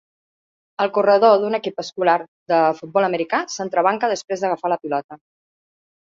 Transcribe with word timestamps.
El 0.83 0.87
corredor 0.93 1.33
d'un 1.41 1.57
equip 1.57 1.81
escolar 1.83 2.15
de 2.53 2.61
futbol 2.79 3.07
americà 3.07 3.41
s'entrebanca 3.57 4.09
després 4.13 4.45
d'agafar 4.47 4.73
la 4.75 4.79
pilota 4.87 5.19